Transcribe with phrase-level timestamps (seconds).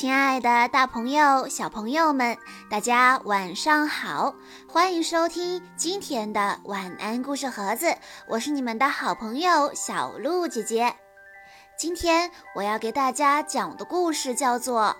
[0.00, 2.38] 亲爱的，大朋友、小朋友们，
[2.70, 4.34] 大家晚上好！
[4.66, 7.94] 欢迎收听今天的晚安故事盒子，
[8.26, 10.96] 我是你们的好朋友小鹿姐姐。
[11.78, 14.96] 今天我要给大家讲的故事叫做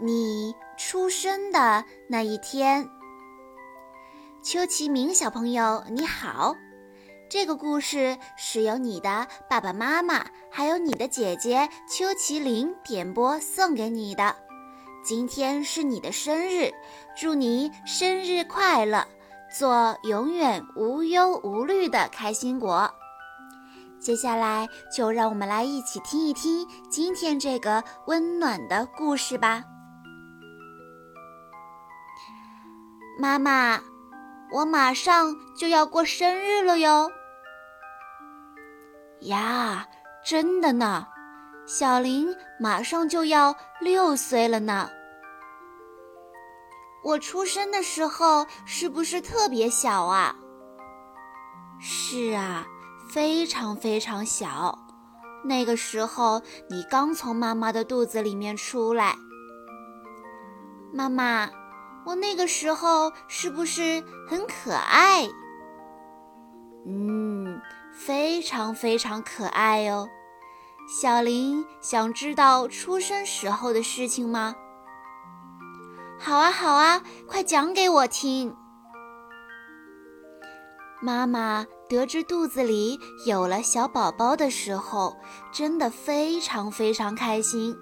[0.04, 2.84] 《你出生的那一天》。
[4.42, 6.54] 邱其明小朋友，你好。
[7.30, 14.34] 这个故事是由你的爸爸妈妈，还有你的姐姐邱麒麟点播送给你的。
[15.04, 16.72] 今天是你的生日，
[17.14, 19.06] 祝你生日快乐，
[19.54, 22.90] 做永远无忧无虑的开心果。
[24.00, 29.64] 接下来就让我们来一起听一听今天这个温暖的故事吧。
[33.20, 33.82] 妈妈，
[34.50, 37.10] 我马上就要过生日了哟。
[39.22, 39.88] 呀，
[40.24, 41.06] 真的呢，
[41.66, 44.90] 小林马上就要六岁了呢。
[47.04, 50.36] 我出生的时候是不是特别小啊？
[51.80, 52.66] 是啊，
[53.10, 54.78] 非常非常小。
[55.44, 59.16] 那个时候你刚从妈妈的肚子里面出来。
[60.92, 61.48] 妈妈，
[62.04, 65.28] 我那个时候是不是很可爱？
[66.86, 67.60] 嗯。
[68.06, 70.08] 非常非常可爱哦，
[70.88, 74.54] 小林想知道出生时候的事情吗？
[76.18, 78.54] 好啊好啊，快讲给我听。
[81.02, 85.16] 妈妈得知肚子里有了小宝宝的时候，
[85.52, 87.76] 真的非常非常开心，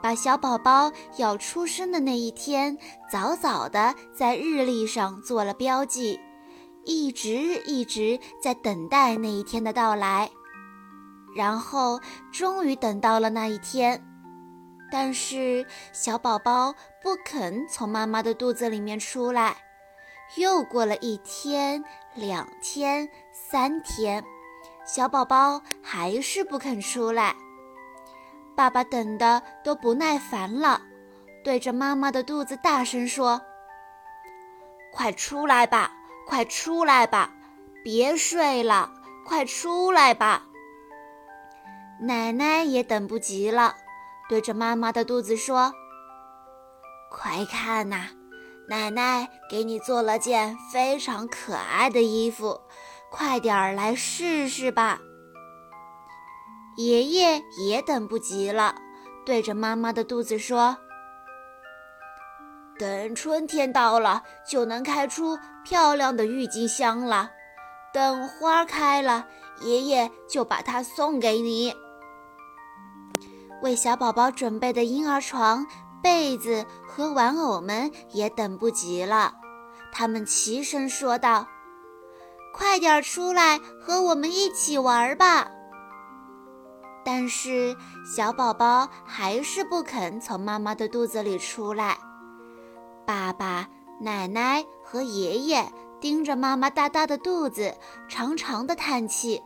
[0.00, 2.78] 把小宝宝要出生的那一天
[3.12, 6.18] 早早的在日历上做了标记。
[6.88, 7.36] 一直
[7.66, 10.30] 一直在等待那一天的到来，
[11.36, 12.00] 然后
[12.32, 14.02] 终于等到了那一天，
[14.90, 16.72] 但是小宝宝
[17.02, 19.54] 不肯从妈妈的肚子里面出来。
[20.36, 21.84] 又过了一天、
[22.14, 24.24] 两天、三天，
[24.86, 27.36] 小宝宝还是不肯出来。
[28.56, 30.80] 爸爸等的都不耐烦了，
[31.44, 33.38] 对着妈妈的肚子大声说
[34.90, 35.92] ：“快出来吧！”
[36.28, 37.32] 快出来吧，
[37.82, 38.92] 别睡了，
[39.24, 40.44] 快出来吧。
[42.02, 43.74] 奶奶也等不及了，
[44.28, 45.72] 对着妈妈的肚子说
[47.10, 48.10] ：“快看呐，
[48.68, 52.60] 奶奶给你做了件非常可爱的衣服，
[53.10, 55.00] 快点儿来试试吧。”
[56.76, 58.74] 爷爷也等不及了，
[59.24, 60.76] 对着妈妈的肚子说。
[62.78, 67.30] 等春天到了，就能开出漂亮的郁金香了。
[67.92, 69.26] 等花开了，
[69.62, 71.74] 爷爷就把它送给你。
[73.62, 75.66] 为小宝宝准备的婴儿床、
[76.00, 79.34] 被子和玩偶们也等不及了，
[79.92, 81.48] 他们齐声说道
[82.54, 85.50] ：“快点出来和我们一起玩吧！”
[87.04, 87.74] 但是
[88.04, 91.98] 小宝宝还是不肯从妈妈的肚子里出来。
[93.08, 93.66] 爸爸、
[94.02, 97.74] 奶奶和爷爷盯着妈妈大大的肚子，
[98.06, 99.42] 长长的叹气。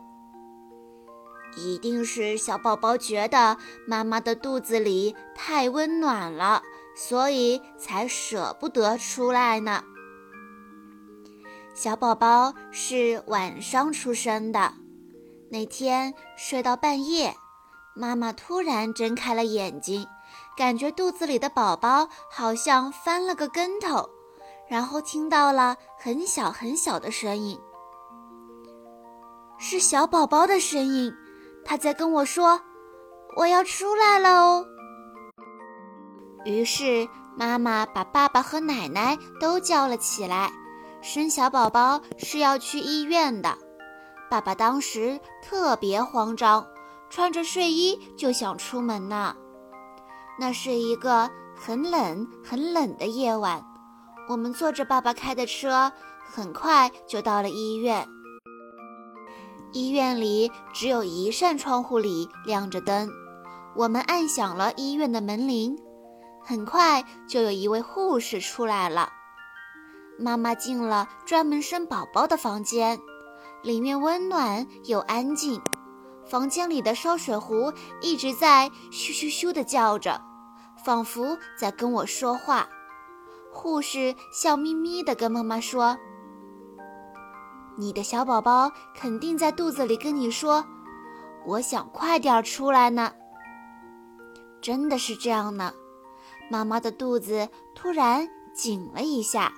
[1.56, 3.56] 一定是小宝宝觉得
[3.86, 6.60] 妈妈的肚子里太温暖了，
[6.96, 9.84] 所以才舍不得出来呢。
[11.72, 14.72] 小宝宝是晚上出生的，
[15.52, 17.36] 那天睡到半夜，
[17.94, 20.08] 妈妈突然睁开了眼睛。
[20.56, 24.08] 感觉肚子里的宝宝好像翻了个跟头，
[24.68, 27.58] 然后听到了很小很小的声音，
[29.58, 31.12] 是小宝宝的声音，
[31.64, 32.60] 他在跟我说
[33.36, 34.66] ：“我要出来了哦。”
[36.44, 40.50] 于是妈妈把爸爸和奶奶都叫了起来。
[41.00, 43.58] 生小宝宝是要去医院的，
[44.30, 46.65] 爸爸当时特别慌张，
[47.10, 49.34] 穿着睡衣就想出门呢。
[50.38, 53.64] 那是一个很冷很冷的夜晚，
[54.28, 55.92] 我们坐着爸爸开的车，
[56.24, 58.06] 很快就到了医院。
[59.72, 63.08] 医院里只有一扇窗户里亮着灯，
[63.76, 65.78] 我们按响了医院的门铃，
[66.42, 69.10] 很快就有一位护士出来了。
[70.18, 72.98] 妈妈进了专门生宝宝的房间，
[73.62, 75.60] 里面温暖又安静。
[76.32, 77.70] 房间里的烧水壶
[78.00, 80.18] 一直在咻咻咻地叫着，
[80.82, 82.66] 仿佛在跟我说话。
[83.52, 85.94] 护士笑眯眯地跟妈妈说
[87.76, 90.64] ：“你的小宝宝肯定在肚子里跟你说，
[91.44, 93.12] 我想快点出来呢。”
[94.62, 95.74] 真的是这样呢。
[96.50, 99.52] 妈妈的肚子突然紧了一下，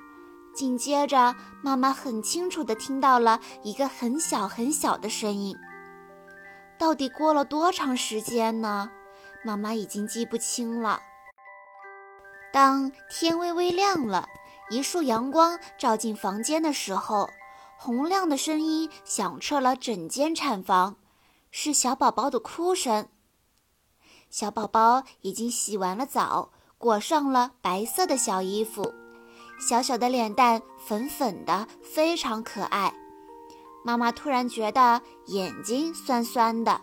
[0.52, 5.56] 紧接着，妈妈很清楚地听到了一个很小很小的声音。
[6.78, 8.90] 到底过了多长时间呢？
[9.44, 11.00] 妈妈已经记不清了。
[12.52, 14.28] 当天微微亮了，
[14.70, 17.28] 一束阳光照进房间的时候，
[17.76, 20.96] 洪亮的声音响彻了整间产房，
[21.50, 23.08] 是小宝宝的哭声。
[24.30, 28.92] 小宝宝已经洗完了澡，裹上了白色的小衣服，
[29.60, 32.92] 小小的脸蛋粉粉的，非常可爱。
[33.86, 36.81] 妈妈突然觉得眼睛酸酸的，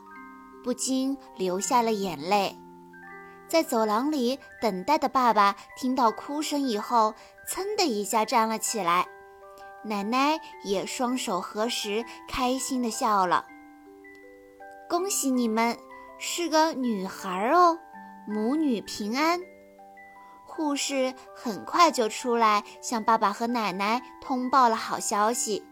[0.64, 2.56] 不禁流下了眼泪。
[3.48, 7.16] 在走廊里等待的爸爸听到哭声以后，
[7.50, 9.08] 噌的一下站了起来。
[9.84, 13.46] 奶奶也双手合十，开心的笑了。
[14.88, 15.76] 恭喜你们！
[16.20, 17.80] 是个女孩哦，
[18.28, 19.42] 母女平安。
[20.46, 25.66] 护士很快就出来向爸爸和奶奶通报了好消息。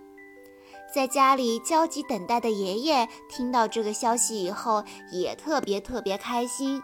[0.94, 6.82] 在家里焦急等待的爷爷听到这个消息以后，也特别特别开心，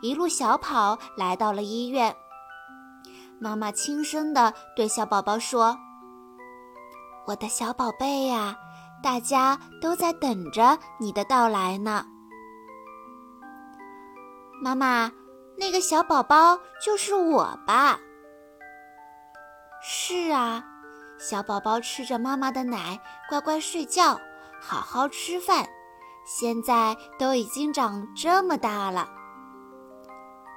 [0.00, 2.14] 一路小跑来到了医院。
[3.40, 5.76] 妈妈轻声地对小宝宝说
[7.26, 8.56] ：“我的小宝贝呀，
[9.02, 12.04] 大家都在等着你的到来呢。”
[14.62, 15.12] 妈妈，
[15.56, 17.98] 那个小宝宝就是我吧？
[19.80, 20.64] 是啊，
[21.18, 24.20] 小宝宝吃着妈妈的奶，乖乖睡觉，
[24.60, 25.68] 好好吃饭，
[26.24, 29.08] 现在都已经长这么大了。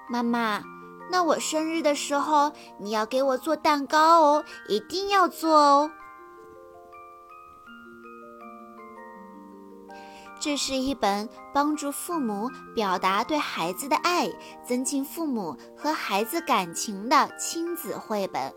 [0.08, 0.62] 妈妈，
[1.10, 5.92] 那我生日的时候你要给我做蛋糕哦，一定要做哦。
[10.40, 14.28] 这是一本帮助父母表达对孩子的爱、
[14.68, 18.54] 增进父母和孩子感情的亲子绘本。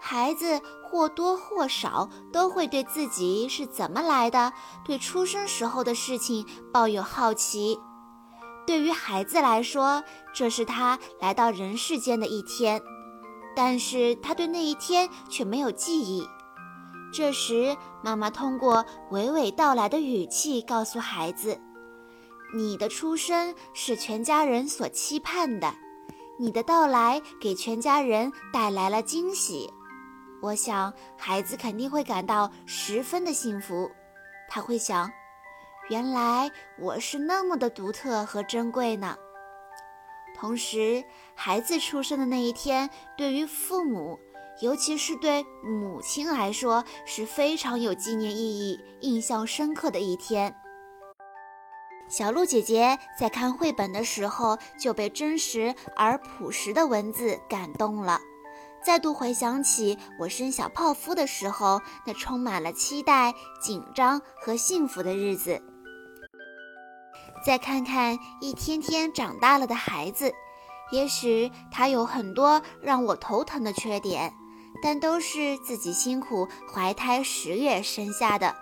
[0.00, 4.52] 孩子或多或少都会对自己是怎么来的、
[4.84, 7.78] 对出生时候的事情抱有好奇。
[8.66, 10.02] 对于孩子来说，
[10.34, 12.82] 这是他来到人世间的一天，
[13.54, 16.26] 但是他对那一天却没有记忆。
[17.12, 21.58] 这时，妈妈通过娓娓道来的语气告诉孩子
[22.54, 25.74] ：“你的出生是全家人所期盼的，
[26.38, 29.72] 你的到来给全家人带来了惊喜。
[30.42, 33.90] 我想，孩子肯定会感到十分的幸福。
[34.48, 35.10] 他会想：
[35.88, 39.16] 原来我是那么的独特和珍贵呢。
[40.34, 41.02] 同时，
[41.34, 44.18] 孩子出生的那一天，对于父母。”
[44.62, 50.56] 尤其是对母亲来说是非常有纪念意义、印象深刻的一天。
[52.08, 58.18] 小鹿姐姐在看绘本的时候就被真实而朴实的文字感动了，
[58.84, 65.62] 再度回想起我生小泡芙的时候那充满了期待、紧张和幸福的日子。
[67.44, 70.32] 再看看一天天长大了的孩子，
[70.90, 74.32] 也许他有很多让我头疼的缺点。
[74.82, 78.54] 但都是自己辛苦怀胎十月生下的，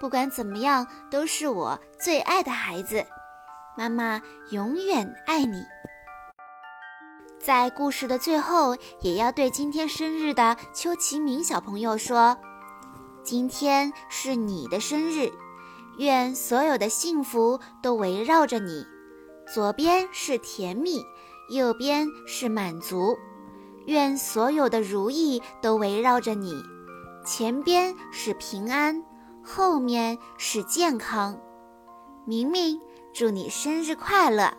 [0.00, 3.06] 不管怎么样，都是我最爱的孩子。
[3.76, 5.62] 妈妈永远爱你。
[7.40, 12.36] 在故事的最后，也要对今天生日的邱其明小朋友说：
[13.22, 15.32] 今天是你的生日，
[15.96, 18.84] 愿所有的幸福都围绕着你。
[19.52, 21.02] 左边是甜蜜，
[21.48, 23.16] 右边是满足。
[23.86, 26.62] 愿所有的如意都围绕着你，
[27.24, 29.02] 前边是平安，
[29.42, 31.40] 后面是健康。
[32.26, 32.78] 明明，
[33.14, 34.52] 祝你生日快乐！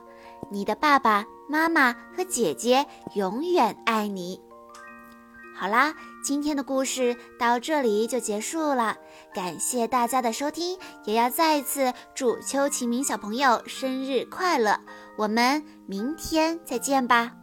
[0.50, 4.40] 你的爸爸妈妈和姐姐永远爱你。
[5.54, 5.94] 好啦，
[6.24, 8.96] 今天的故事到这里就结束了，
[9.34, 14.80] 感谢大家的收听，也要再一次祝邱启明小朋友生日快乐！
[15.18, 17.34] 我们明天再见吧。